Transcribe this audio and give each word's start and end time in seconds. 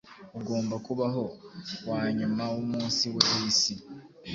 Ugomba 0.37 0.75
kubaho 0.85 1.23
wanyuma 1.89 2.43
wumunsi 2.53 3.05
we 3.13 3.21
wisi 3.31 3.73